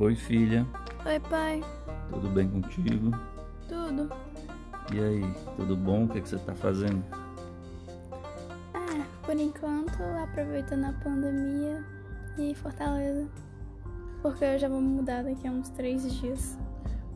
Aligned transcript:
Oi, 0.00 0.14
filha. 0.14 0.64
Oi, 1.04 1.18
pai. 1.28 1.60
Tudo 2.12 2.28
bem 2.28 2.48
contigo? 2.48 3.10
Tudo. 3.68 4.08
E 4.94 5.00
aí, 5.00 5.34
tudo 5.56 5.76
bom? 5.76 6.04
O 6.04 6.08
que, 6.08 6.18
é 6.18 6.20
que 6.20 6.28
você 6.28 6.38
tá 6.38 6.54
fazendo? 6.54 7.04
Ah, 8.74 9.04
por 9.26 9.36
enquanto, 9.36 10.00
aproveitando 10.22 10.84
a 10.84 10.92
pandemia 11.02 11.84
e 12.38 12.54
Fortaleza. 12.54 13.28
Porque 14.22 14.44
eu 14.44 14.58
já 14.60 14.68
vou 14.68 14.80
mudar 14.80 15.24
daqui 15.24 15.48
a 15.48 15.50
uns 15.50 15.68
três 15.70 16.08
dias. 16.20 16.56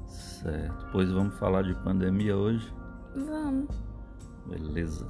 Certo. 0.09 0.89
Pois 0.91 1.09
vamos 1.09 1.39
falar 1.39 1.63
de 1.63 1.75
pandemia 1.85 2.37
hoje? 2.37 2.69
Vamos. 3.15 3.69
Beleza. 4.47 5.07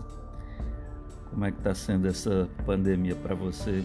Como 1.31 1.47
é 1.47 1.51
que 1.51 1.63
tá 1.63 1.75
sendo 1.75 2.07
essa 2.07 2.47
pandemia 2.67 3.17
para 3.17 3.35
você? 3.35 3.83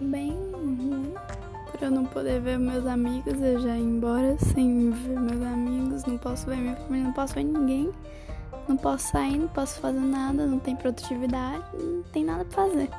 Bem 0.00 0.32
ruim. 0.52 1.12
Por 1.80 1.86
eu 1.86 1.90
não 1.92 2.04
poder 2.04 2.38
ver 2.42 2.58
meus 2.58 2.84
amigos, 2.84 3.40
eu 3.40 3.58
já 3.58 3.74
ir 3.74 3.80
embora 3.80 4.36
sem 4.38 4.90
ver 4.90 5.18
meus 5.18 5.42
amigos. 5.42 6.04
Não 6.04 6.18
posso 6.18 6.46
ver 6.46 6.56
minha 6.56 6.76
família, 6.76 7.06
não 7.06 7.12
posso 7.14 7.34
ver 7.34 7.44
ninguém. 7.44 7.90
Não 8.68 8.76
posso 8.76 9.10
sair, 9.10 9.38
não 9.38 9.48
posso 9.48 9.80
fazer 9.80 9.98
nada, 9.98 10.46
não 10.46 10.58
tem 10.58 10.76
produtividade, 10.76 11.64
não 11.82 12.02
tem 12.12 12.22
nada 12.22 12.44
pra 12.44 12.64
fazer. 12.64 12.90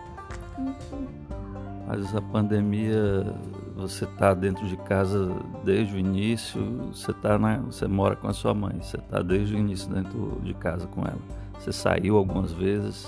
Mas 1.87 2.15
a 2.15 2.21
pandemia, 2.23 3.35
você 3.75 4.07
tá 4.17 4.33
dentro 4.33 4.65
de 4.67 4.75
casa 4.77 5.31
desde 5.63 5.95
o 5.95 5.99
início, 5.99 6.59
você 6.91 7.13
tá 7.13 7.37
na, 7.37 7.57
você 7.57 7.85
mora 7.87 8.15
com 8.15 8.29
a 8.29 8.33
sua 8.33 8.55
mãe, 8.55 8.81
você 8.81 8.97
tá 8.97 9.21
desde 9.21 9.53
o 9.53 9.59
início 9.59 9.93
dentro 9.93 10.41
de 10.41 10.55
casa 10.55 10.87
com 10.87 11.01
ela. 11.01 11.21
Você 11.59 11.71
saiu 11.71 12.17
algumas 12.17 12.51
vezes? 12.51 13.07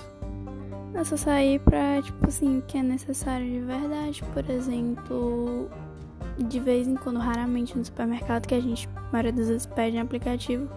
Eu 0.93 1.03
só 1.03 1.17
saí 1.17 1.57
pra, 1.59 2.01
tipo 2.01 2.27
assim, 2.27 2.61
que 2.67 2.77
é 2.77 2.83
necessário 2.83 3.45
de 3.45 3.59
verdade. 3.61 4.23
Por 4.33 4.47
exemplo, 4.49 5.69
de 6.37 6.59
vez 6.59 6.87
em 6.87 6.95
quando, 6.95 7.19
raramente 7.19 7.77
no 7.77 7.83
supermercado, 7.83 8.47
que 8.47 8.53
a 8.53 8.61
gente, 8.61 8.87
a 8.95 9.11
maioria 9.11 9.33
das 9.33 9.47
vezes, 9.47 9.65
pede 9.65 9.97
em 9.97 9.99
aplicativo. 9.99 10.69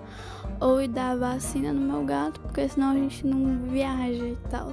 Ou 0.59 0.81
ir 0.81 0.89
dar 0.89 1.17
vacina 1.17 1.73
no 1.73 1.81
meu 1.81 2.05
gato, 2.05 2.41
porque 2.41 2.67
senão 2.69 2.93
a 2.93 2.95
gente 2.95 3.27
não 3.27 3.59
viaja 3.69 4.27
e 4.27 4.39
tal. 4.49 4.73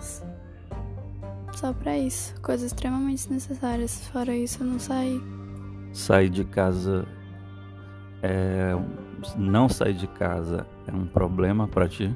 Só 1.53 1.73
pra 1.73 1.97
isso. 1.97 2.33
Coisas 2.41 2.67
extremamente 2.67 3.31
necessárias. 3.31 4.07
Fora 4.07 4.35
isso, 4.35 4.63
eu 4.63 4.67
não 4.67 4.80
saí. 4.80 5.22
Sair 5.91 6.30
de 6.30 6.45
casa 6.45 7.05
é. 8.22 8.73
Não 9.38 9.69
sair 9.69 9.94
de 9.94 10.07
casa 10.07 10.66
é 10.88 10.91
um 10.91 11.05
problema 11.05 11.67
para 11.67 11.88
ti? 11.88 12.16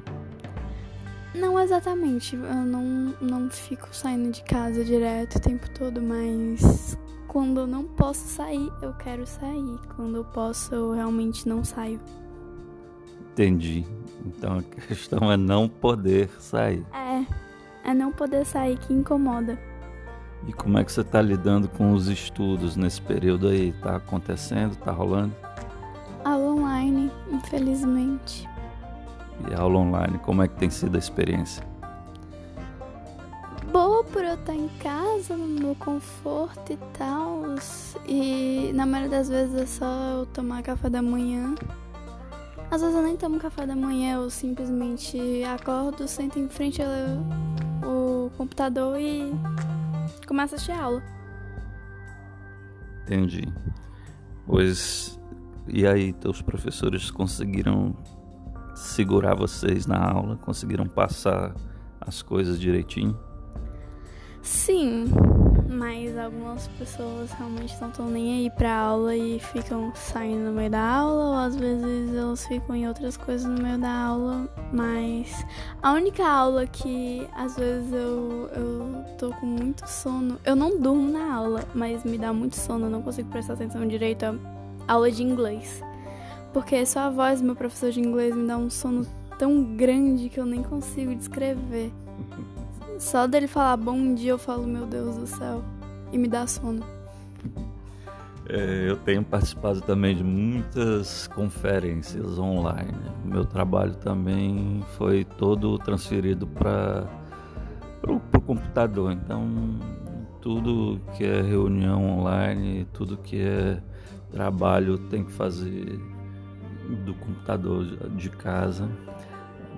Não 1.34 1.60
exatamente, 1.60 2.34
eu 2.34 2.42
não, 2.42 3.14
não 3.20 3.50
fico 3.50 3.88
saindo 3.92 4.30
de 4.30 4.42
casa 4.42 4.82
direto 4.82 5.36
o 5.36 5.40
tempo 5.40 5.68
todo, 5.70 6.00
mas 6.00 6.96
quando 7.28 7.60
eu 7.60 7.66
não 7.66 7.84
posso 7.84 8.26
sair, 8.26 8.72
eu 8.80 8.94
quero 8.94 9.26
sair. 9.26 9.78
Quando 9.94 10.16
eu 10.16 10.24
posso, 10.24 10.74
eu 10.74 10.92
realmente 10.92 11.46
não 11.46 11.62
saio. 11.62 12.00
Entendi. 13.32 13.84
Então 14.24 14.58
a 14.58 14.62
questão 14.62 15.30
é 15.30 15.36
não 15.36 15.68
poder 15.68 16.30
sair. 16.40 16.84
É, 16.92 17.90
é 17.90 17.94
não 17.94 18.10
poder 18.10 18.44
sair 18.46 18.78
que 18.78 18.92
incomoda. 18.92 19.58
E 20.46 20.52
como 20.52 20.78
é 20.78 20.84
que 20.84 20.90
você 20.90 21.02
está 21.02 21.20
lidando 21.20 21.68
com 21.68 21.92
os 21.92 22.08
estudos 22.08 22.76
nesse 22.76 23.02
período 23.02 23.48
aí? 23.48 23.72
Tá 23.82 23.96
acontecendo? 23.96 24.76
Tá 24.76 24.90
rolando? 24.90 25.34
Aula 26.24 26.54
online, 26.54 27.10
infelizmente. 27.30 28.48
E 29.50 29.54
aula 29.54 29.78
online, 29.78 30.18
como 30.18 30.42
é 30.42 30.48
que 30.48 30.56
tem 30.56 30.68
sido 30.68 30.96
a 30.96 30.98
experiência? 30.98 31.64
Boa 33.72 34.04
por 34.04 34.24
eu 34.24 34.34
estar 34.34 34.54
em 34.54 34.68
casa, 34.80 35.36
no 35.36 35.46
meu 35.46 35.74
conforto 35.74 36.72
e 36.72 36.76
tal. 36.96 37.42
E 38.06 38.70
na 38.74 38.84
maioria 38.84 39.18
das 39.18 39.28
vezes 39.28 39.54
é 39.54 39.66
só 39.66 39.86
eu 40.18 40.26
tomar 40.26 40.62
café 40.62 40.90
da 40.90 41.00
manhã. 41.00 41.54
Às 42.70 42.82
vezes 42.82 42.96
eu 42.96 43.02
nem 43.02 43.16
tomo 43.16 43.38
café 43.38 43.66
da 43.66 43.74
manhã, 43.74 44.16
eu 44.16 44.28
simplesmente 44.28 45.18
acordo, 45.44 46.06
sento 46.06 46.38
em 46.38 46.48
frente 46.48 46.82
ao 46.82 48.30
computador 48.36 49.00
e 49.00 49.32
começo 50.26 50.54
a 50.54 50.56
assistir 50.56 50.72
aula. 50.72 51.02
Entendi. 53.04 53.48
Pois, 54.46 55.18
e 55.66 55.86
aí, 55.86 56.12
teus 56.12 56.42
professores 56.42 57.10
conseguiram 57.10 57.96
segurar 58.98 59.36
vocês 59.36 59.86
na 59.86 59.96
aula? 59.96 60.36
Conseguiram 60.38 60.88
passar 60.88 61.54
as 62.00 62.20
coisas 62.20 62.58
direitinho? 62.58 63.16
Sim, 64.42 65.06
mas 65.68 66.18
algumas 66.18 66.66
pessoas 66.66 67.30
realmente 67.30 67.80
não 67.80 67.90
estão 67.90 68.10
nem 68.10 68.40
aí 68.40 68.50
pra 68.50 68.74
aula 68.74 69.14
e 69.14 69.38
ficam 69.38 69.92
saindo 69.94 70.46
no 70.46 70.52
meio 70.52 70.70
da 70.70 70.80
aula, 70.80 71.24
ou 71.26 71.34
às 71.34 71.54
vezes 71.54 72.12
elas 72.12 72.44
ficam 72.44 72.74
em 72.74 72.88
outras 72.88 73.16
coisas 73.16 73.48
no 73.48 73.62
meio 73.62 73.78
da 73.78 73.92
aula, 73.92 74.48
mas 74.72 75.46
a 75.80 75.92
única 75.92 76.26
aula 76.26 76.66
que 76.66 77.28
às 77.36 77.56
vezes 77.56 77.92
eu, 77.92 78.50
eu 78.56 79.04
tô 79.16 79.30
com 79.34 79.46
muito 79.46 79.86
sono, 79.86 80.40
eu 80.44 80.56
não 80.56 80.80
durmo 80.80 81.08
na 81.08 81.36
aula, 81.36 81.64
mas 81.72 82.02
me 82.02 82.18
dá 82.18 82.32
muito 82.32 82.56
sono, 82.56 82.86
eu 82.86 82.90
não 82.90 83.02
consigo 83.02 83.30
prestar 83.30 83.52
atenção 83.52 83.86
direito 83.86 84.24
à 84.24 84.34
aula 84.88 85.08
de 85.08 85.22
inglês. 85.22 85.82
Porque 86.58 86.84
só 86.84 87.02
a 87.02 87.08
voz 87.08 87.40
do 87.40 87.46
meu 87.46 87.54
professor 87.54 87.92
de 87.92 88.00
inglês 88.00 88.34
me 88.34 88.44
dá 88.44 88.58
um 88.58 88.68
sono 88.68 89.06
tão 89.38 89.76
grande 89.76 90.28
que 90.28 90.40
eu 90.40 90.44
nem 90.44 90.60
consigo 90.60 91.14
descrever. 91.14 91.92
Só 92.98 93.28
dele 93.28 93.46
falar 93.46 93.76
bom 93.76 94.12
dia 94.12 94.32
eu 94.32 94.38
falo, 94.38 94.66
meu 94.66 94.84
Deus 94.84 95.16
do 95.18 95.26
céu, 95.28 95.62
e 96.10 96.18
me 96.18 96.26
dá 96.26 96.48
sono. 96.48 96.84
É, 98.48 98.90
eu 98.90 98.96
tenho 98.96 99.22
participado 99.22 99.80
também 99.82 100.16
de 100.16 100.24
muitas 100.24 101.28
conferências 101.28 102.40
online. 102.40 102.98
Meu 103.24 103.44
trabalho 103.44 103.94
também 103.94 104.82
foi 104.96 105.22
todo 105.24 105.78
transferido 105.78 106.44
para 106.44 107.08
o 108.08 108.40
computador. 108.40 109.12
Então, 109.12 109.78
tudo 110.40 111.00
que 111.16 111.22
é 111.22 111.40
reunião 111.40 112.18
online, 112.18 112.84
tudo 112.92 113.16
que 113.16 113.40
é 113.40 113.80
trabalho 114.32 114.98
tem 114.98 115.22
que 115.22 115.30
fazer 115.30 116.17
do 116.88 117.14
computador 117.14 117.84
de 118.10 118.30
casa. 118.30 118.88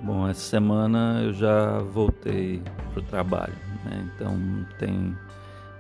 Bom, 0.02 0.26
essa 0.26 0.40
semana 0.40 1.20
eu 1.22 1.32
já 1.32 1.78
voltei 1.80 2.62
para 2.92 3.00
o 3.00 3.02
trabalho, 3.02 3.54
né? 3.84 4.10
então 4.14 4.34
tem 4.78 5.16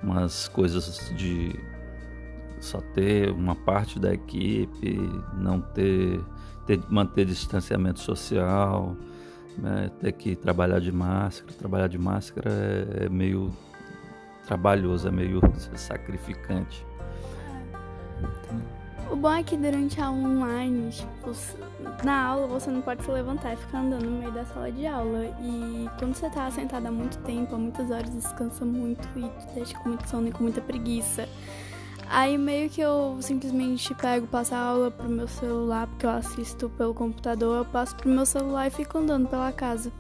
umas 0.02 0.48
coisas 0.48 1.10
de 1.16 1.58
só 2.60 2.80
ter 2.94 3.30
uma 3.30 3.54
parte 3.54 3.98
da 3.98 4.12
equipe, 4.12 4.98
não 5.38 5.60
ter, 5.60 6.20
ter 6.66 6.78
manter 6.90 7.24
distanciamento 7.24 8.00
social, 8.00 8.94
né? 9.56 9.90
ter 9.98 10.12
que 10.12 10.36
trabalhar 10.36 10.80
de 10.80 10.92
máscara. 10.92 11.52
Trabalhar 11.54 11.88
de 11.88 11.98
máscara 11.98 12.50
é, 12.50 13.06
é 13.06 13.08
meio 13.08 13.50
trabalhoso, 14.46 15.08
é 15.08 15.10
meio 15.10 15.40
sacrificante. 15.74 16.84
O 19.10 19.16
bom 19.16 19.32
é 19.32 19.42
que 19.42 19.56
durante 19.56 20.00
a 20.00 20.06
aula 20.06 20.28
online, 20.28 20.90
tipo, 20.90 21.32
na 22.04 22.22
aula 22.26 22.46
você 22.46 22.70
não 22.70 22.80
pode 22.80 23.02
se 23.04 23.10
levantar 23.10 23.54
e 23.54 23.56
ficar 23.56 23.78
andando 23.78 24.04
no 24.04 24.18
meio 24.18 24.32
da 24.32 24.44
sala 24.44 24.70
de 24.70 24.86
aula. 24.86 25.24
E 25.40 25.88
quando 25.98 26.14
você 26.14 26.30
tá 26.30 26.50
sentado 26.50 26.86
há 26.86 26.92
muito 26.92 27.18
tempo, 27.18 27.54
há 27.54 27.58
muitas 27.58 27.90
horas, 27.90 28.10
descansa 28.10 28.64
muito 28.64 29.06
e 29.16 29.22
te 29.22 29.54
deixa 29.54 29.78
com 29.78 29.88
muito 29.90 30.08
sono 30.08 30.28
e 30.28 30.32
com 30.32 30.42
muita 30.42 30.60
preguiça. 30.60 31.28
Aí 32.08 32.36
meio 32.36 32.68
que 32.68 32.80
eu 32.80 33.18
simplesmente 33.20 33.94
pego, 33.94 34.26
passo 34.26 34.54
a 34.54 34.58
aula 34.58 34.90
pro 34.90 35.08
meu 35.08 35.28
celular, 35.28 35.86
porque 35.86 36.06
eu 36.06 36.10
assisto 36.10 36.68
pelo 36.70 36.92
computador, 36.92 37.58
eu 37.58 37.64
passo 37.64 37.94
pro 37.94 38.08
meu 38.08 38.26
celular 38.26 38.66
e 38.66 38.70
fico 38.70 38.98
andando 38.98 39.28
pela 39.28 39.52
casa. 39.52 39.92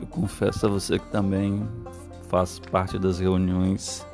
Eu 0.00 0.06
confesso 0.08 0.66
a 0.66 0.68
você 0.68 0.98
que 0.98 1.06
também 1.10 1.64
faço 2.28 2.60
parte 2.62 2.98
das 2.98 3.20
reuniões 3.20 4.04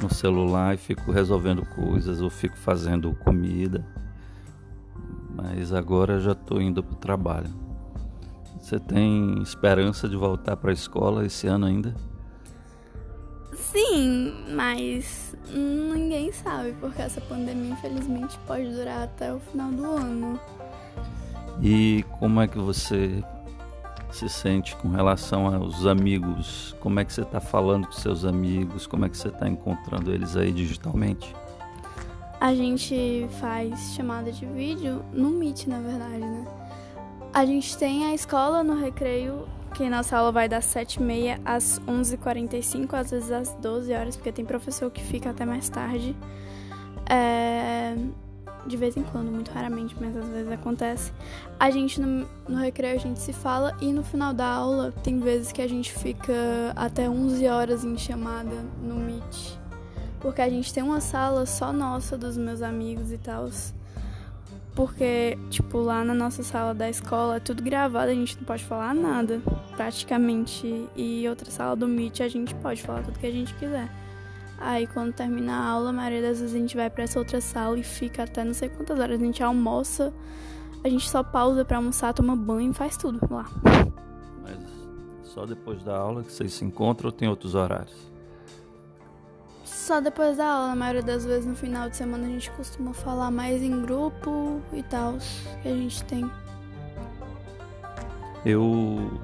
no 0.00 0.12
celular 0.12 0.74
e 0.74 0.78
fico 0.78 1.10
resolvendo 1.10 1.64
coisas 1.64 2.20
ou 2.20 2.30
fico 2.30 2.56
fazendo 2.56 3.12
comida. 3.14 3.84
Mas 5.34 5.72
agora 5.72 6.20
já 6.20 6.32
estou 6.32 6.60
indo 6.60 6.82
para 6.82 6.94
o 6.94 6.96
trabalho. 6.96 7.50
Você 8.60 8.78
tem 8.78 9.40
esperança 9.40 10.08
de 10.08 10.16
voltar 10.16 10.56
para 10.56 10.70
a 10.70 10.74
escola 10.74 11.24
esse 11.24 11.46
ano 11.46 11.66
ainda? 11.66 11.94
Sim, 13.54 14.34
mas 14.54 15.36
ninguém 15.52 16.32
sabe, 16.32 16.74
porque 16.80 17.02
essa 17.02 17.20
pandemia 17.20 17.72
infelizmente 17.72 18.38
pode 18.46 18.68
durar 18.70 19.04
até 19.04 19.32
o 19.32 19.40
final 19.40 19.70
do 19.70 19.84
ano. 19.84 20.40
E 21.60 22.04
como 22.18 22.40
é 22.40 22.46
que 22.46 22.58
você 22.58 23.22
se 24.10 24.28
sente 24.28 24.74
com 24.76 24.88
relação 24.88 25.46
aos 25.54 25.86
amigos? 25.86 26.74
Como 26.80 26.98
é 27.00 27.04
que 27.04 27.12
você 27.12 27.22
está 27.22 27.40
falando 27.40 27.86
com 27.86 27.92
seus 27.92 28.24
amigos? 28.24 28.86
Como 28.86 29.04
é 29.04 29.08
que 29.08 29.16
você 29.16 29.28
está 29.28 29.48
encontrando 29.48 30.12
eles 30.12 30.36
aí 30.36 30.52
digitalmente? 30.52 31.34
A 32.40 32.54
gente 32.54 33.28
faz 33.40 33.94
chamada 33.94 34.30
de 34.30 34.46
vídeo 34.46 35.04
no 35.12 35.30
Meet, 35.30 35.66
na 35.66 35.80
verdade, 35.80 36.20
né? 36.20 36.46
A 37.34 37.44
gente 37.44 37.76
tem 37.76 38.06
a 38.06 38.14
escola 38.14 38.62
no 38.62 38.80
recreio, 38.80 39.46
que 39.74 39.88
nossa 39.90 40.16
aula 40.16 40.32
vai 40.32 40.48
das 40.48 40.64
7h30 40.66 41.40
às 41.44 41.80
11h45, 41.80 42.94
às 42.94 43.10
vezes 43.10 43.30
às 43.30 43.54
12 43.54 43.92
horas, 43.92 44.16
porque 44.16 44.32
tem 44.32 44.44
professor 44.44 44.90
que 44.90 45.02
fica 45.02 45.30
até 45.30 45.44
mais 45.44 45.68
tarde. 45.68 46.16
é, 47.10 47.96
de 48.66 48.76
vez 48.76 48.96
em 48.96 49.02
quando, 49.02 49.30
muito 49.30 49.50
raramente, 49.50 49.96
mas 50.00 50.16
às 50.16 50.28
vezes 50.28 50.50
acontece. 50.50 51.12
A 51.58 51.70
gente 51.70 52.00
no, 52.00 52.26
no 52.48 52.56
recreio 52.56 52.94
a 52.94 52.98
gente 52.98 53.20
se 53.20 53.32
fala 53.32 53.76
e 53.80 53.92
no 53.92 54.02
final 54.02 54.32
da 54.32 54.46
aula 54.46 54.92
tem 55.02 55.18
vezes 55.18 55.52
que 55.52 55.62
a 55.62 55.68
gente 55.68 55.92
fica 55.92 56.32
até 56.76 57.08
11 57.08 57.46
horas 57.46 57.84
em 57.84 57.96
chamada 57.96 58.64
no 58.82 58.96
Meet. 58.96 59.58
Porque 60.20 60.42
a 60.42 60.48
gente 60.48 60.72
tem 60.72 60.82
uma 60.82 61.00
sala 61.00 61.46
só 61.46 61.72
nossa 61.72 62.16
dos 62.16 62.36
meus 62.36 62.60
amigos 62.60 63.12
e 63.12 63.18
tal. 63.18 63.48
Porque, 64.74 65.36
tipo, 65.50 65.78
lá 65.78 66.04
na 66.04 66.14
nossa 66.14 66.42
sala 66.42 66.72
da 66.72 66.88
escola 66.88 67.36
é 67.36 67.40
tudo 67.40 67.62
gravado, 67.62 68.10
a 68.10 68.14
gente 68.14 68.36
não 68.36 68.44
pode 68.44 68.64
falar 68.64 68.94
nada, 68.94 69.40
praticamente. 69.76 70.88
E 70.96 71.28
outra 71.28 71.50
sala 71.50 71.74
do 71.74 71.88
Meet 71.88 72.20
a 72.20 72.28
gente 72.28 72.54
pode 72.56 72.82
falar 72.82 73.02
tudo 73.02 73.18
que 73.18 73.26
a 73.26 73.30
gente 73.30 73.54
quiser. 73.54 73.88
Aí 74.60 74.88
quando 74.88 75.12
termina 75.12 75.52
a 75.52 75.64
aula, 75.70 75.90
a 75.90 75.92
maioria 75.92 76.20
das 76.20 76.40
vezes 76.40 76.54
a 76.54 76.58
gente 76.58 76.76
vai 76.76 76.90
para 76.90 77.04
essa 77.04 77.18
outra 77.18 77.40
sala 77.40 77.78
e 77.78 77.82
fica 77.82 78.24
até 78.24 78.42
não 78.42 78.52
sei 78.52 78.68
quantas 78.68 78.98
horas. 78.98 79.20
A 79.20 79.24
gente 79.24 79.42
almoça, 79.42 80.12
a 80.82 80.88
gente 80.88 81.08
só 81.08 81.22
pausa 81.22 81.64
para 81.64 81.76
almoçar, 81.76 82.12
toma 82.12 82.34
banho 82.34 82.72
e 82.72 82.74
faz 82.74 82.96
tudo 82.96 83.20
lá. 83.30 83.46
Mas 84.42 84.58
só 85.22 85.46
depois 85.46 85.82
da 85.84 85.96
aula 85.96 86.24
que 86.24 86.32
vocês 86.32 86.52
se 86.52 86.64
encontram 86.64 87.08
ou 87.08 87.12
tem 87.12 87.28
outros 87.28 87.54
horários? 87.54 88.08
Só 89.64 90.00
depois 90.00 90.36
da 90.36 90.46
aula, 90.46 90.68
na 90.68 90.76
maioria 90.76 91.02
das 91.02 91.24
vezes 91.24 91.46
no 91.46 91.54
final 91.54 91.88
de 91.88 91.96
semana 91.96 92.26
a 92.26 92.30
gente 92.30 92.50
costuma 92.50 92.92
falar 92.92 93.30
mais 93.30 93.62
em 93.62 93.80
grupo 93.80 94.60
e 94.72 94.82
tal, 94.82 95.14
que 95.62 95.68
a 95.68 95.74
gente 95.74 96.04
tem. 96.04 96.28
Eu 98.44 99.20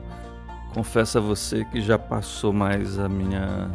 confesso 0.72 1.18
a 1.18 1.20
você 1.20 1.64
que 1.66 1.80
já 1.80 1.98
passou 1.98 2.52
mais 2.52 2.98
a 2.98 3.08
minha 3.08 3.70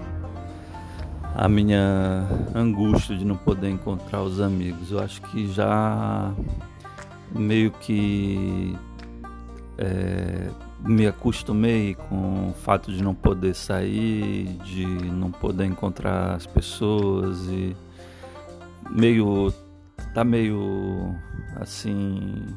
a 1.39 1.47
minha 1.47 2.27
angústia 2.53 3.15
de 3.15 3.23
não 3.23 3.37
poder 3.37 3.69
encontrar 3.69 4.21
os 4.21 4.41
amigos. 4.41 4.91
Eu 4.91 4.99
acho 4.99 5.21
que 5.21 5.47
já 5.47 6.33
meio 7.33 7.71
que 7.71 8.75
é, 9.77 10.49
me 10.81 11.07
acostumei 11.07 11.95
com 11.95 12.49
o 12.49 12.53
fato 12.53 12.91
de 12.91 13.01
não 13.01 13.15
poder 13.15 13.55
sair, 13.55 14.47
de 14.65 14.85
não 14.85 15.31
poder 15.31 15.63
encontrar 15.63 16.35
as 16.35 16.45
pessoas 16.45 17.47
e 17.47 17.73
meio 18.91 19.53
tá 20.13 20.25
meio 20.25 21.15
assim 21.55 22.47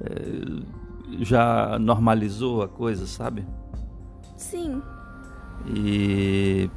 é, 0.00 1.22
já 1.22 1.78
normalizou 1.78 2.62
a 2.62 2.68
coisa, 2.68 3.06
sabe? 3.06 3.46
Sim. 4.38 4.80
E 5.66 6.70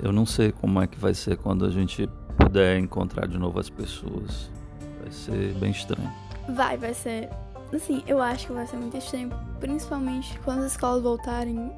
eu 0.00 0.12
não 0.12 0.24
sei 0.24 0.52
como 0.52 0.80
é 0.80 0.86
que 0.86 0.98
vai 0.98 1.14
ser 1.14 1.36
quando 1.36 1.64
a 1.64 1.70
gente 1.70 2.08
puder 2.36 2.78
encontrar 2.78 3.26
de 3.26 3.38
novo 3.38 3.58
as 3.58 3.68
pessoas. 3.68 4.50
Vai 5.00 5.10
ser 5.10 5.54
bem 5.54 5.70
estranho. 5.70 6.10
Vai, 6.54 6.76
vai 6.76 6.94
ser. 6.94 7.28
Assim, 7.72 8.02
eu 8.06 8.20
acho 8.20 8.46
que 8.46 8.52
vai 8.52 8.66
ser 8.66 8.76
muito 8.76 8.96
estranho, 8.96 9.30
principalmente 9.58 10.38
quando 10.40 10.60
as 10.60 10.72
escolas 10.72 11.02
voltarem. 11.02 11.72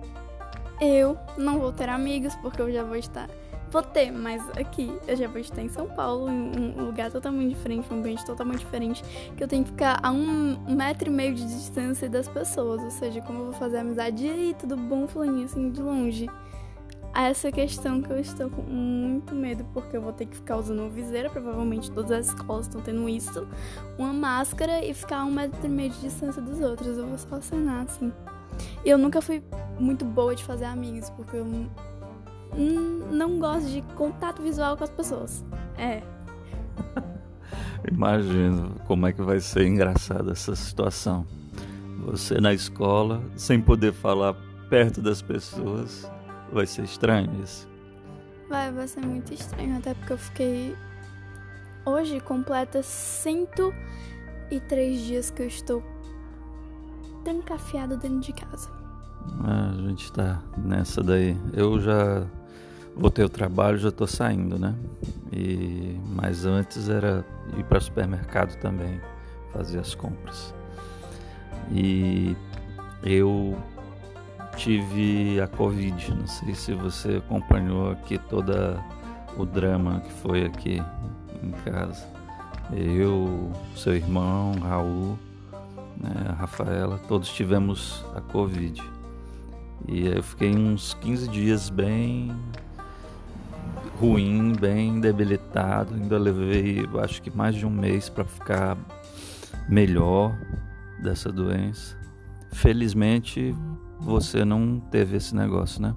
Eu 0.81 1.17
não 1.39 1.59
vou 1.61 1.73
ter 1.73 1.89
amigos, 1.89 2.35
porque 2.37 2.61
eu 2.61 2.73
já 2.73 2.83
vou 2.83 2.97
estar. 2.97 3.29
Vou 3.71 3.83
ter, 3.83 4.13
mas 4.13 4.41
aqui 4.51 4.97
eu 5.07 5.17
já 5.17 5.27
vou 5.27 5.41
estar 5.41 5.61
em 5.63 5.69
São 5.69 5.87
Paulo, 5.87 6.31
em 6.31 6.75
um 6.79 6.85
lugar 6.87 7.11
totalmente 7.11 7.55
diferente, 7.55 7.93
um 7.93 7.99
ambiente 7.99 8.25
totalmente 8.25 8.61
diferente, 8.61 9.03
que 9.37 9.43
eu 9.43 9.49
tenho 9.49 9.65
que 9.65 9.71
ficar 9.71 9.99
a 10.01 10.13
um 10.13 10.57
metro 10.69 11.09
e 11.09 11.13
meio 11.13 11.35
de 11.35 11.45
distância 11.45 12.09
das 12.09 12.29
pessoas. 12.29 12.83
Ou 12.83 12.91
seja, 12.91 13.21
como 13.21 13.41
eu 13.41 13.45
vou 13.47 13.55
fazer 13.55 13.79
amizade? 13.79 14.27
E 14.27 14.55
tudo 14.55 14.77
bom, 14.77 15.09
fulaninho, 15.09 15.47
assim, 15.47 15.71
de 15.71 15.83
longe? 15.83 16.31
A 17.15 17.29
essa 17.29 17.53
questão 17.53 18.03
que 18.03 18.11
eu 18.11 18.19
estou 18.19 18.51
com 18.51 18.63
muito 18.63 19.37
medo, 19.37 19.65
porque 19.73 19.97
eu 19.97 20.03
vou 20.03 20.13
ter 20.13 20.27
que 20.27 20.35
ficar 20.35 20.57
usando 20.57 20.91
viseira, 20.91 21.31
provavelmente 21.31 21.89
todas 21.93 22.11
as 22.11 22.27
escolas 22.27 22.67
estão 22.67 22.81
tendo 22.81 23.09
isso, 23.09 23.47
uma 23.97 24.13
máscara 24.13 24.85
e 24.85 24.93
ficar 24.93 25.19
a 25.19 25.25
um 25.25 25.31
metro 25.31 25.65
e 25.65 25.69
meio 25.69 25.91
de 25.91 26.01
distância 26.01 26.43
dos 26.43 26.61
outros. 26.61 26.99
Eu 26.99 27.07
vou 27.07 27.17
só 27.17 27.37
acenar, 27.37 27.85
assim. 27.85 28.13
E 28.85 28.91
eu 28.91 28.99
nunca 28.99 29.23
fui 29.23 29.45
muito 29.79 30.05
boa 30.05 30.35
de 30.35 30.43
fazer 30.43 30.65
amigos, 30.65 31.09
porque 31.11 31.37
eu 31.37 31.47
não 33.11 33.39
gosto 33.39 33.69
de 33.69 33.81
contato 33.95 34.43
visual 34.43 34.77
com 34.77 34.83
as 34.83 34.91
pessoas. 34.91 35.45
É. 35.79 36.03
Imagino 37.91 38.75
como 38.87 39.07
é 39.07 39.13
que 39.13 39.23
vai 39.23 39.39
ser 39.39 39.69
engraçada 39.69 40.33
essa 40.33 40.57
situação. 40.57 41.25
Você 42.07 42.41
na 42.41 42.53
escola, 42.53 43.23
sem 43.37 43.61
poder 43.61 43.93
falar 43.93 44.35
perto 44.69 45.01
das 45.01 45.23
pessoas, 45.23 46.11
Vai 46.53 46.67
ser 46.67 46.85
estranho 46.85 47.31
isso. 47.43 47.67
Vai, 48.49 48.71
vai 48.71 48.87
ser 48.87 49.01
muito 49.01 49.33
estranho, 49.33 49.79
até 49.79 49.95
porque 49.95 50.13
eu 50.13 50.19
fiquei. 50.19 50.77
Hoje 51.85 52.21
completa 52.21 52.83
103 52.83 55.01
dias 55.01 55.31
que 55.31 55.43
eu 55.43 55.47
estou 55.47 55.83
trancafiada 57.25 57.97
dentro 57.97 58.21
de 58.21 58.33
casa. 58.33 58.71
Ah, 59.43 59.71
a 59.71 59.89
gente 59.89 60.13
tá 60.13 60.41
nessa 60.57 61.03
daí. 61.03 61.37
Eu 61.53 61.81
já 61.81 62.25
voltei 62.95 63.25
ao 63.25 63.29
trabalho, 63.29 63.77
já 63.79 63.91
tô 63.91 64.07
saindo, 64.07 64.57
né? 64.59 64.77
E 65.33 65.99
mas 66.11 66.47
antes 66.47 66.89
era 66.89 67.27
ir 67.57 67.65
para 67.65 67.81
supermercado 67.81 68.57
também, 68.61 69.01
fazer 69.53 69.81
as 69.81 69.95
compras. 69.95 70.55
E 71.71 72.37
eu 73.03 73.57
tive 74.55 75.41
a 75.41 75.47
Covid. 75.47 76.15
Não 76.15 76.27
sei 76.27 76.55
se 76.55 76.73
você 76.75 77.17
acompanhou 77.17 77.91
aqui 77.91 78.19
toda 78.19 78.83
o 79.37 79.45
drama 79.45 80.01
que 80.01 80.13
foi 80.13 80.45
aqui 80.45 80.83
em 81.43 81.51
casa. 81.71 82.07
Eu, 82.73 83.53
seu 83.77 83.95
irmão, 83.95 84.53
Raul, 84.61 85.19
né, 86.01 86.13
a 86.29 86.33
Rafaela, 86.33 86.99
todos 87.09 87.29
tivemos 87.29 88.05
a 88.15 88.21
Covid. 88.21 88.83
E 89.87 90.07
eu 90.07 90.23
fiquei 90.23 90.55
uns 90.55 90.95
15 90.95 91.29
dias 91.29 91.69
bem 91.69 92.35
ruim, 94.01 94.53
bem 94.53 95.01
debilitado. 95.01 95.95
Ainda 95.95 96.19
levei, 96.19 96.89
acho 97.03 97.21
que 97.21 97.31
mais 97.31 97.55
de 97.55 97.67
um 97.67 97.71
mês 97.71 98.09
para 98.09 98.25
ficar 98.25 98.79
melhor 99.69 100.35
dessa 101.03 101.31
doença. 101.31 101.97
Felizmente 102.53 103.55
você 104.01 104.45
não 104.45 104.81
teve 104.91 105.17
esse 105.17 105.35
negócio, 105.35 105.81
né? 105.81 105.95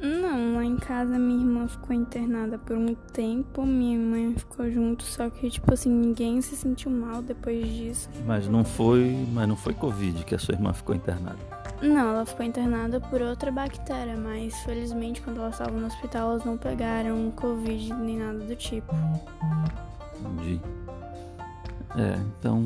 Não, 0.00 0.54
lá 0.54 0.64
em 0.64 0.76
casa 0.76 1.18
minha 1.18 1.40
irmã 1.40 1.66
ficou 1.66 1.96
internada 1.96 2.58
por 2.58 2.76
um 2.76 2.94
tempo, 2.94 3.64
minha 3.64 3.98
mãe 3.98 4.34
ficou 4.36 4.70
junto, 4.70 5.02
só 5.02 5.30
que 5.30 5.48
tipo 5.48 5.72
assim, 5.72 5.90
ninguém 5.90 6.40
se 6.42 6.54
sentiu 6.54 6.90
mal 6.90 7.22
depois 7.22 7.66
disso. 7.66 8.10
Mas 8.26 8.46
não 8.46 8.64
foi, 8.64 9.26
mas 9.32 9.48
não 9.48 9.56
foi 9.56 9.72
covid 9.72 10.24
que 10.24 10.34
a 10.34 10.38
sua 10.38 10.54
irmã 10.54 10.72
ficou 10.72 10.94
internada. 10.94 11.38
Não, 11.80 12.10
ela 12.10 12.24
ficou 12.24 12.44
internada 12.44 13.00
por 13.00 13.20
outra 13.20 13.50
bactéria, 13.50 14.16
mas 14.16 14.54
felizmente 14.60 15.20
quando 15.20 15.38
ela 15.38 15.50
estava 15.50 15.72
no 15.72 15.86
hospital 15.86 16.30
elas 16.30 16.44
não 16.44 16.56
pegaram 16.56 17.30
covid 17.32 17.92
nem 17.94 18.18
nada 18.18 18.38
do 18.38 18.56
tipo. 18.56 18.94
Entendi. 20.20 20.60
É, 21.96 22.18
então 22.38 22.64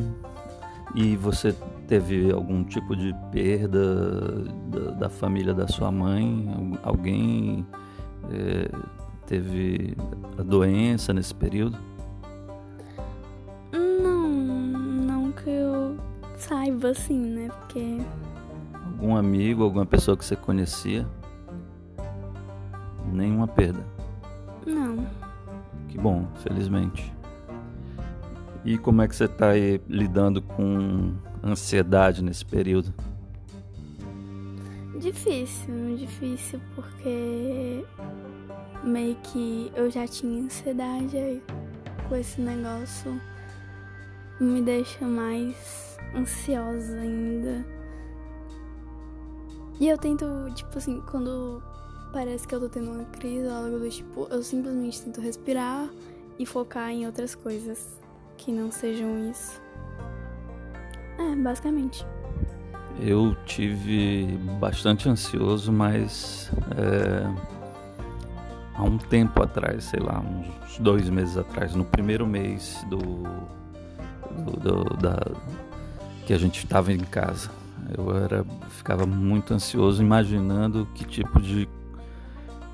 e 0.94 1.16
você 1.16 1.54
teve 1.86 2.32
algum 2.32 2.64
tipo 2.64 2.96
de 2.96 3.14
perda 3.30 4.44
da, 4.68 4.90
da 4.92 5.08
família 5.08 5.54
da 5.54 5.68
sua 5.68 5.90
mãe? 5.90 6.78
Alguém 6.82 7.66
é, 8.30 8.70
teve 9.26 9.96
a 10.38 10.42
doença 10.42 11.12
nesse 11.12 11.34
período? 11.34 11.78
Não, 13.72 14.28
não 14.28 15.32
que 15.32 15.50
eu 15.50 15.96
saiba 16.36 16.90
assim, 16.90 17.18
né? 17.18 17.48
Porque. 17.48 17.98
Algum 18.72 19.16
amigo, 19.16 19.62
alguma 19.62 19.86
pessoa 19.86 20.16
que 20.16 20.24
você 20.24 20.36
conhecia? 20.36 21.06
Nenhuma 23.12 23.46
perda? 23.48 23.84
Não. 24.66 25.06
Que 25.88 25.98
bom, 25.98 26.26
felizmente. 26.42 27.12
E 28.64 28.76
como 28.76 29.02
é 29.02 29.08
que 29.08 29.16
você 29.16 29.24
está 29.24 29.52
lidando 29.88 30.42
com 30.42 31.14
ansiedade 31.42 32.22
nesse 32.22 32.44
período? 32.44 32.92
Difícil, 34.98 35.96
difícil 35.96 36.60
porque 36.74 37.84
meio 38.84 39.16
que 39.16 39.72
eu 39.74 39.90
já 39.90 40.06
tinha 40.06 40.42
ansiedade 40.42 41.16
aí 41.16 41.42
com 42.08 42.16
esse 42.16 42.40
negócio 42.40 43.18
me 44.38 44.60
deixa 44.60 45.06
mais 45.06 45.96
ansiosa 46.14 46.98
ainda. 46.98 47.64
E 49.78 49.88
eu 49.88 49.96
tento, 49.96 50.26
tipo 50.54 50.76
assim, 50.76 51.00
quando 51.10 51.62
parece 52.12 52.46
que 52.46 52.54
eu 52.54 52.60
tô 52.60 52.68
tendo 52.68 52.90
uma 52.90 53.04
crise 53.04 53.46
ou 53.46 53.52
algo 53.52 53.78
do 53.78 53.88
tipo, 53.88 54.26
eu 54.30 54.42
simplesmente 54.42 55.02
tento 55.02 55.20
respirar 55.20 55.88
e 56.38 56.44
focar 56.44 56.90
em 56.90 57.06
outras 57.06 57.34
coisas 57.34 57.99
que 58.40 58.50
não 58.50 58.70
sejam 58.70 59.30
isso. 59.30 59.60
É, 61.18 61.36
basicamente. 61.36 62.06
Eu 62.98 63.36
tive 63.44 64.38
bastante 64.58 65.08
ansioso, 65.08 65.70
mas 65.70 66.50
é, 66.76 67.30
há 68.74 68.82
um 68.82 68.96
tempo 68.96 69.42
atrás, 69.42 69.84
sei 69.84 70.00
lá, 70.00 70.20
uns 70.20 70.78
dois 70.78 71.08
meses 71.10 71.36
atrás, 71.36 71.74
no 71.74 71.84
primeiro 71.84 72.26
mês 72.26 72.84
do, 72.88 72.98
do, 74.42 74.52
do 74.58 74.96
da, 74.96 75.18
que 76.26 76.32
a 76.32 76.38
gente 76.38 76.64
estava 76.64 76.92
em 76.92 76.98
casa. 76.98 77.50
Eu 77.96 78.16
era, 78.16 78.44
ficava 78.70 79.04
muito 79.04 79.52
ansioso 79.52 80.02
imaginando 80.02 80.88
que 80.94 81.04
tipo 81.04 81.40
de 81.40 81.68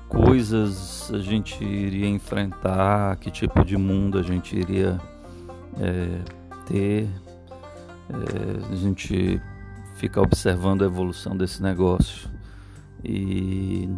coisas 0.07 1.11
a 1.13 1.19
gente 1.19 1.61
iria 1.63 2.07
enfrentar, 2.07 3.17
que 3.17 3.29
tipo 3.29 3.65
de 3.65 3.75
mundo 3.75 4.17
a 4.17 4.21
gente 4.21 4.57
iria 4.57 4.99
é, 5.79 6.21
ter. 6.65 7.09
É, 8.09 8.71
a 8.71 8.75
gente 8.75 9.41
fica 9.95 10.21
observando 10.21 10.83
a 10.83 10.85
evolução 10.85 11.35
desse 11.35 11.61
negócio 11.61 12.29
e 13.03 13.89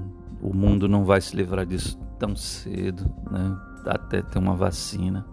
o 0.41 0.55
mundo 0.55 0.87
não 0.87 1.03
vai 1.03 1.21
se 1.21 1.35
livrar 1.35 1.65
disso 1.65 1.97
tão 2.17 2.35
cedo, 2.35 3.09
né? 3.29 3.57
até 3.85 4.21
ter 4.21 4.39
uma 4.39 4.55
vacina. 4.55 5.25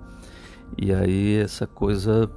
E 0.76 0.92
aí 0.92 1.36
essa 1.36 1.66
coisa 1.66 2.30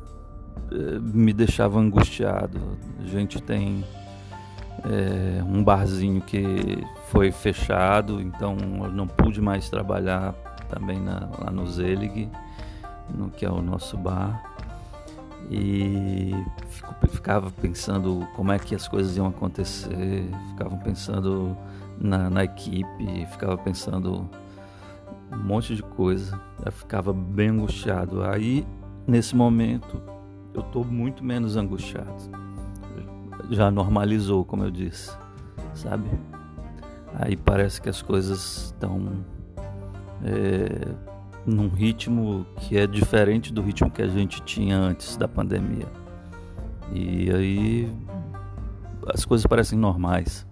eh, 0.71 0.99
me 0.99 1.33
deixava 1.33 1.79
angustiado. 1.79 2.59
A 2.99 3.07
gente 3.07 3.41
tem 3.41 3.83
é, 4.83 5.43
um 5.43 5.63
barzinho 5.63 6.21
que 6.21 6.43
foi 7.09 7.31
fechado, 7.31 8.21
então 8.21 8.57
eu 8.83 8.91
não 8.91 9.07
pude 9.07 9.41
mais 9.41 9.69
trabalhar 9.69 10.33
também 10.69 10.99
na, 10.99 11.29
lá 11.39 11.51
no 11.51 11.65
Zelig, 11.67 12.29
no 13.13 13.29
que 13.29 13.45
é 13.45 13.51
o 13.51 13.61
nosso 13.61 13.97
bar. 13.97 14.43
E 15.49 16.31
fico, 16.67 16.93
ficava 17.07 17.49
pensando 17.49 18.27
como 18.35 18.51
é 18.51 18.59
que 18.59 18.75
as 18.75 18.87
coisas 18.87 19.17
iam 19.17 19.27
acontecer, 19.27 20.29
ficava 20.49 20.77
pensando 20.77 21.57
na, 21.99 22.29
na 22.29 22.43
equipe, 22.43 23.25
ficava 23.31 23.57
pensando 23.57 24.29
um 25.31 25.37
monte 25.37 25.75
de 25.75 25.83
coisa, 25.83 26.39
eu 26.63 26.71
ficava 26.71 27.13
bem 27.13 27.49
angustiado. 27.49 28.23
Aí, 28.23 28.65
nesse 29.07 29.35
momento, 29.35 30.01
eu 30.53 30.61
estou 30.61 30.83
muito 30.83 31.23
menos 31.23 31.55
angustiado. 31.55 32.29
Já 33.49 33.71
normalizou, 33.71 34.45
como 34.45 34.63
eu 34.63 34.71
disse, 34.71 35.11
sabe? 35.73 36.09
Aí 37.15 37.35
parece 37.35 37.81
que 37.81 37.89
as 37.89 38.01
coisas 38.01 38.65
estão 38.65 39.25
é, 40.23 41.08
num 41.45 41.67
ritmo 41.67 42.45
que 42.57 42.77
é 42.77 42.85
diferente 42.85 43.51
do 43.51 43.61
ritmo 43.61 43.89
que 43.89 44.01
a 44.01 44.07
gente 44.07 44.41
tinha 44.41 44.77
antes 44.77 45.17
da 45.17 45.27
pandemia. 45.27 45.87
E 46.91 47.31
aí 47.31 47.91
as 49.13 49.25
coisas 49.25 49.45
parecem 49.45 49.77
normais. 49.77 50.45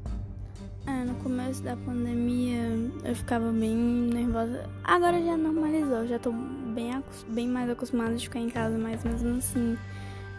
É, 0.86 1.04
no 1.04 1.16
começo 1.16 1.62
da 1.64 1.76
pandemia 1.76 2.64
eu 3.04 3.16
ficava 3.16 3.52
bem 3.52 3.76
nervosa. 3.76 4.70
Agora 4.84 5.22
já 5.22 5.36
normalizou, 5.36 6.08
já 6.08 6.18
tô 6.18 6.32
bem, 6.74 7.04
bem 7.30 7.48
mais 7.48 7.70
acostumada 7.70 8.16
de 8.16 8.24
ficar 8.24 8.40
em 8.40 8.50
casa, 8.50 8.78
mas 8.78 9.04
mesmo 9.04 9.38
assim 9.38 9.78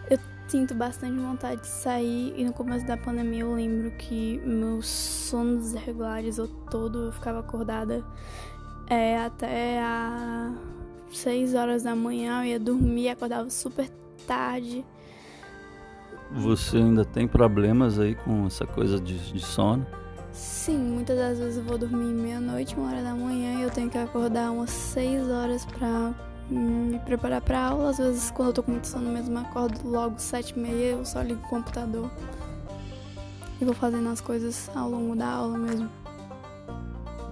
eu 0.09 0.17
sinto 0.47 0.73
bastante 0.73 1.19
vontade 1.19 1.61
de 1.61 1.67
sair. 1.67 2.33
E 2.35 2.43
no 2.43 2.53
começo 2.53 2.85
da 2.85 2.97
pandemia 2.97 3.41
eu 3.41 3.53
lembro 3.53 3.91
que 3.91 4.41
meus 4.43 4.87
sonos 4.87 5.73
irregulares, 5.73 6.39
ou 6.39 6.47
todo, 6.47 7.05
eu 7.05 7.11
ficava 7.11 7.39
acordada 7.39 8.03
é, 8.89 9.17
até 9.17 9.81
às 9.81 11.17
6 11.17 11.53
horas 11.53 11.83
da 11.83 11.95
manhã, 11.95 12.41
eu 12.41 12.45
ia 12.45 12.59
dormir, 12.59 13.09
acordava 13.09 13.49
super 13.49 13.89
tarde. 14.27 14.85
Você 16.31 16.77
ainda 16.77 17.05
tem 17.05 17.27
problemas 17.27 17.99
aí 17.99 18.15
com 18.15 18.45
essa 18.45 18.65
coisa 18.65 18.99
de, 18.99 19.17
de 19.31 19.39
sono? 19.39 19.85
Sim, 20.31 20.77
muitas 20.77 21.17
das 21.17 21.39
vezes 21.39 21.57
eu 21.57 21.63
vou 21.63 21.77
dormir 21.77 22.13
meia-noite, 22.13 22.75
uma 22.75 22.91
hora 22.91 23.01
da 23.01 23.15
manhã 23.15 23.59
e 23.59 23.63
eu 23.63 23.71
tenho 23.71 23.89
que 23.89 23.97
acordar 23.97 24.51
umas 24.51 24.69
6 24.69 25.29
horas 25.29 25.65
pra 25.65 26.13
me 26.49 26.99
preparar 26.99 27.41
pra 27.41 27.59
aula. 27.59 27.89
Às 27.89 27.97
vezes, 27.97 28.31
quando 28.31 28.49
eu 28.49 28.53
tô 28.53 28.63
com 28.63 28.71
muito 28.71 28.87
sono 28.87 29.11
mesmo, 29.11 29.37
eu 29.37 29.41
acordo 29.41 29.87
logo 29.87 30.19
sete 30.19 30.53
e 30.55 30.59
meia, 30.59 30.91
eu 30.91 31.05
só 31.05 31.21
ligo 31.21 31.41
o 31.45 31.49
computador 31.49 32.09
e 33.61 33.65
vou 33.65 33.73
fazendo 33.73 34.09
as 34.09 34.21
coisas 34.21 34.69
ao 34.75 34.89
longo 34.89 35.15
da 35.15 35.27
aula 35.27 35.57
mesmo. 35.57 35.89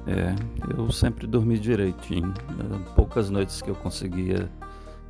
É, 0.08 0.34
eu 0.78 0.90
sempre 0.92 1.28
dormi 1.28 1.60
direitinho. 1.60 2.34
Poucas 2.96 3.30
noites 3.30 3.62
que 3.62 3.70
eu 3.70 3.76
conseguia, 3.76 4.50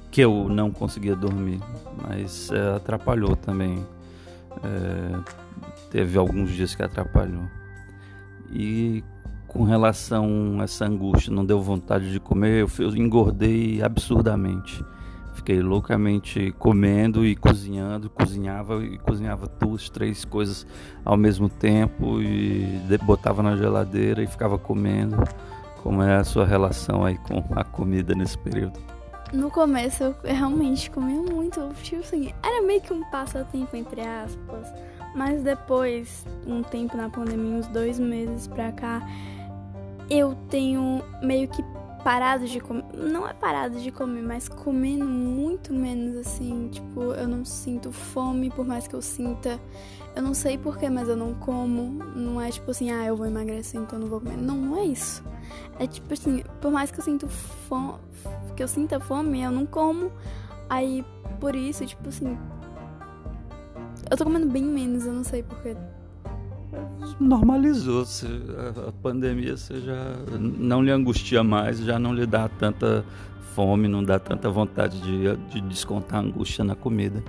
que 0.09 0.21
eu 0.21 0.49
não 0.49 0.71
conseguia 0.71 1.15
dormir, 1.15 1.59
mas 2.01 2.49
é, 2.51 2.75
atrapalhou 2.75 3.35
também. 3.35 3.85
É, 4.63 5.19
teve 5.91 6.17
alguns 6.17 6.49
dias 6.49 6.73
que 6.73 6.81
atrapalhou. 6.81 7.43
E 8.51 9.03
com 9.47 9.63
relação 9.63 10.57
a 10.59 10.63
essa 10.63 10.85
angústia, 10.85 11.31
não 11.31 11.45
deu 11.45 11.61
vontade 11.61 12.11
de 12.11 12.19
comer, 12.19 12.61
eu, 12.61 12.69
eu 12.79 12.95
engordei 12.95 13.81
absurdamente. 13.81 14.83
Fiquei 15.37 15.61
loucamente 15.61 16.53
comendo 16.57 17.25
e 17.25 17.35
cozinhando, 17.35 18.09
cozinhava 18.09 18.83
e 18.83 18.97
cozinhava 18.97 19.47
duas, 19.47 19.87
três 19.87 20.25
coisas 20.25 20.65
ao 21.05 21.15
mesmo 21.15 21.47
tempo 21.47 22.19
e 22.19 22.81
botava 23.03 23.43
na 23.43 23.55
geladeira 23.55 24.23
e 24.23 24.27
ficava 24.27 24.57
comendo. 24.57 25.15
Como 25.83 26.01
é 26.01 26.15
a 26.15 26.23
sua 26.23 26.45
relação 26.45 27.05
aí 27.05 27.17
com 27.19 27.43
a 27.55 27.63
comida 27.63 28.15
nesse 28.15 28.37
período? 28.37 28.79
No 29.31 29.51
começo 29.51 30.03
eu 30.03 30.15
realmente 30.23 30.89
comia 30.89 31.21
muito, 31.21 31.69
tipo 31.83 32.01
assim, 32.01 32.33
era 32.43 32.65
meio 32.65 32.81
que 32.81 32.91
um 32.91 33.03
passatempo 33.11 33.75
entre 33.75 34.01
aspas, 34.01 34.67
mas 35.15 35.43
depois, 35.43 36.25
um 36.47 36.63
tempo 36.63 36.97
na 36.97 37.09
pandemia, 37.09 37.57
uns 37.59 37.67
dois 37.67 37.99
meses 37.99 38.47
pra 38.47 38.71
cá, 38.71 39.07
eu 40.09 40.35
tenho 40.49 41.03
meio 41.21 41.47
que 41.47 41.63
parado 42.03 42.47
de 42.47 42.59
comer. 42.59 42.85
Não 42.97 43.27
é 43.27 43.33
parado 43.33 43.79
de 43.79 43.91
comer, 43.91 44.23
mas 44.23 44.49
comendo 44.49 45.05
muito 45.05 45.71
menos 45.71 46.15
assim. 46.17 46.67
Tipo, 46.71 47.13
eu 47.13 47.27
não 47.27 47.45
sinto 47.45 47.91
fome, 47.91 48.49
por 48.49 48.65
mais 48.65 48.87
que 48.87 48.95
eu 48.95 49.01
sinta. 49.03 49.59
Eu 50.15 50.23
não 50.23 50.33
sei 50.33 50.57
porquê, 50.57 50.89
mas 50.89 51.07
eu 51.07 51.15
não 51.15 51.35
como. 51.35 52.03
Não 52.15 52.41
é 52.41 52.49
tipo 52.49 52.71
assim, 52.71 52.89
ah, 52.89 53.05
eu 53.05 53.15
vou 53.15 53.27
emagrecer, 53.27 53.79
então 53.79 53.99
eu 53.99 54.01
não 54.01 54.09
vou 54.09 54.19
comer. 54.19 54.35
Não, 54.35 54.57
não 54.57 54.77
é 54.77 54.85
isso. 54.85 55.23
É 55.79 55.85
tipo 55.85 56.11
assim, 56.11 56.43
por 56.59 56.71
mais 56.71 56.89
que 56.89 56.99
eu 56.99 57.03
sinto 57.03 57.27
fome, 57.27 57.99
que 58.55 58.63
eu 58.63 58.67
sinta 58.67 58.99
fome, 58.99 59.43
eu 59.43 59.51
não 59.51 59.67
como. 59.67 60.11
Aí, 60.67 61.05
por 61.39 61.55
isso, 61.55 61.85
tipo 61.85 62.09
assim. 62.09 62.35
Eu 64.09 64.17
tô 64.17 64.23
comendo 64.23 64.47
bem 64.47 64.63
menos, 64.63 65.05
eu 65.05 65.13
não 65.13 65.23
sei 65.23 65.43
porquê 65.43 65.75
normalizou. 67.19 68.05
-se. 68.05 68.27
A 68.87 68.91
pandemia 68.91 69.57
você 69.57 69.79
já 69.81 70.15
não 70.39 70.83
lhe 70.83 70.91
angustia 70.91 71.43
mais, 71.43 71.79
já 71.79 71.97
não 71.97 72.13
lhe 72.13 72.25
dá 72.25 72.47
tanta 72.47 73.03
fome, 73.53 73.87
não 73.87 74.03
dá 74.03 74.19
tanta 74.19 74.49
vontade 74.49 75.01
de, 75.01 75.35
de 75.49 75.61
descontar 75.61 76.19
a 76.19 76.21
angústia 76.23 76.63
na 76.63 76.75
comida. 76.75 77.23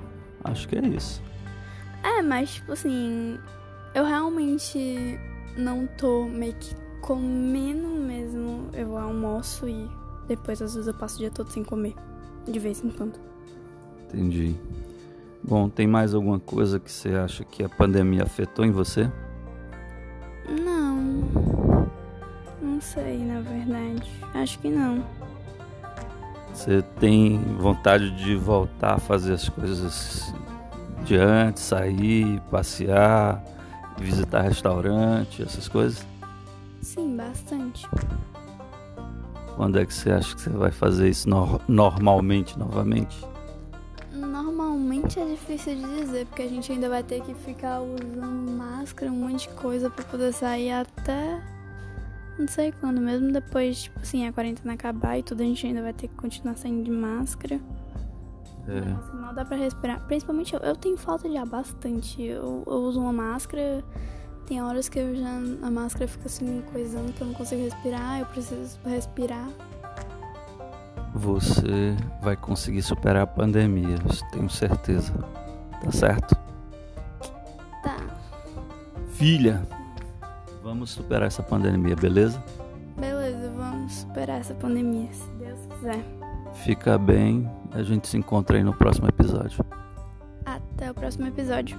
Acho 0.44 0.68
que 0.68 0.76
é 0.76 0.86
isso. 0.86 1.22
É, 2.02 2.22
mas 2.22 2.54
tipo 2.54 2.72
assim, 2.72 3.38
eu 3.94 4.04
realmente 4.04 5.18
não 5.56 5.86
tô 5.98 6.26
meio 6.26 6.54
que 6.54 6.74
comendo 7.00 7.88
mesmo. 7.88 8.68
Eu 8.72 8.96
almoço 8.96 9.68
e 9.68 9.88
depois 10.26 10.60
às 10.60 10.74
vezes 10.74 10.86
eu 10.86 10.94
passo 10.94 11.16
o 11.16 11.18
dia 11.18 11.30
todo 11.30 11.50
sem 11.50 11.64
comer. 11.64 11.94
De 12.46 12.58
vez 12.58 12.82
em 12.84 12.90
quando. 12.90 13.18
Entendi. 14.04 14.54
Bom, 15.42 15.68
tem 15.68 15.86
mais 15.86 16.14
alguma 16.14 16.38
coisa 16.38 16.78
que 16.78 16.90
você 16.90 17.10
acha 17.10 17.44
que 17.44 17.62
a 17.62 17.68
pandemia 17.68 18.22
afetou 18.22 18.64
em 18.64 18.70
você? 18.70 19.10
Não 22.78 22.82
sei, 22.82 23.18
na 23.24 23.40
verdade. 23.40 24.08
Acho 24.34 24.56
que 24.60 24.70
não. 24.70 25.04
Você 26.54 26.80
tem 27.00 27.42
vontade 27.58 28.08
de 28.12 28.36
voltar 28.36 28.94
a 28.94 28.98
fazer 29.00 29.32
as 29.32 29.48
coisas 29.48 30.32
de 31.02 31.16
antes, 31.16 31.64
sair, 31.64 32.40
passear, 32.52 33.42
visitar 33.98 34.42
restaurante, 34.42 35.42
essas 35.42 35.66
coisas? 35.66 36.06
Sim, 36.80 37.16
bastante. 37.16 37.84
Quando 39.56 39.80
é 39.80 39.84
que 39.84 39.92
você 39.92 40.12
acha 40.12 40.36
que 40.36 40.42
você 40.42 40.50
vai 40.50 40.70
fazer 40.70 41.08
isso 41.08 41.28
no 41.28 41.60
normalmente, 41.66 42.56
novamente? 42.56 43.26
Normalmente 44.12 45.18
é 45.18 45.24
difícil 45.24 45.74
de 45.74 45.96
dizer, 45.96 46.26
porque 46.26 46.42
a 46.42 46.48
gente 46.48 46.70
ainda 46.70 46.88
vai 46.88 47.02
ter 47.02 47.22
que 47.22 47.34
ficar 47.34 47.80
usando 47.80 48.52
máscara, 48.52 49.10
um 49.10 49.16
monte 49.16 49.48
de 49.48 49.54
coisa 49.56 49.90
para 49.90 50.04
poder 50.04 50.32
sair 50.32 50.70
até 50.70 51.57
não 52.38 52.48
sei 52.48 52.72
quando, 52.72 53.00
mesmo 53.00 53.32
depois, 53.32 53.82
tipo 53.82 53.98
assim, 54.00 54.26
a 54.26 54.32
quarentena 54.32 54.74
acabar 54.74 55.18
e 55.18 55.22
tudo, 55.22 55.42
a 55.42 55.46
gente 55.46 55.66
ainda 55.66 55.82
vai 55.82 55.92
ter 55.92 56.08
que 56.08 56.14
continuar 56.14 56.56
saindo 56.56 56.84
de 56.84 56.90
máscara. 56.90 57.60
É. 58.66 58.80
Nossa, 58.80 59.12
mal 59.14 59.34
dá 59.34 59.44
pra 59.44 59.56
respirar. 59.56 60.04
Principalmente 60.06 60.54
eu, 60.54 60.60
eu 60.60 60.76
tenho 60.76 60.96
falta 60.96 61.28
de 61.28 61.36
ar 61.36 61.46
bastante. 61.46 62.22
Eu, 62.22 62.64
eu 62.66 62.74
uso 62.82 63.00
uma 63.00 63.12
máscara, 63.12 63.82
tem 64.46 64.62
horas 64.62 64.88
que 64.88 64.98
eu 64.98 65.14
já 65.14 65.38
a 65.62 65.70
máscara 65.70 66.06
fica 66.06 66.26
assim 66.26 66.62
coisando 66.72 67.12
que 67.12 67.20
eu 67.20 67.26
não 67.26 67.34
consigo 67.34 67.62
respirar, 67.62 68.20
eu 68.20 68.26
preciso 68.26 68.78
respirar 68.84 69.48
você 71.14 71.96
vai 72.22 72.36
conseguir 72.36 72.82
superar 72.82 73.22
a 73.22 73.26
pandemia, 73.26 73.96
tenho 74.30 74.48
certeza. 74.48 75.12
Tá 75.82 75.92
certo? 75.92 76.36
Tá. 77.82 77.96
Filha, 79.12 79.62
Vamos 80.68 80.90
superar 80.90 81.28
essa 81.28 81.42
pandemia, 81.42 81.96
beleza? 81.96 82.44
Beleza, 83.00 83.50
vamos 83.56 83.90
superar 83.90 84.38
essa 84.38 84.52
pandemia, 84.52 85.10
se 85.10 85.26
Deus 85.38 85.60
quiser. 85.70 86.04
Fica 86.62 86.98
bem, 86.98 87.50
a 87.72 87.82
gente 87.82 88.06
se 88.06 88.18
encontra 88.18 88.58
aí 88.58 88.62
no 88.62 88.74
próximo 88.74 89.08
episódio. 89.08 89.64
Até 90.44 90.90
o 90.90 90.94
próximo 90.94 91.26
episódio. 91.26 91.74